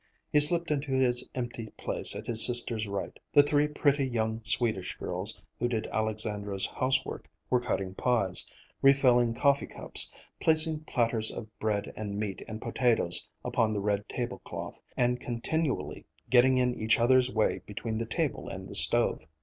[0.31, 3.15] He slipped into his empty place at his sister's right.
[3.33, 8.47] The three pretty young Swedish girls who did Alexandra's housework were cutting pies,
[8.81, 15.19] refilling coffeecups, placing platters of bread and meat and potatoes upon the red tablecloth, and
[15.21, 19.27] continually getting in each other's way between the table and the stove.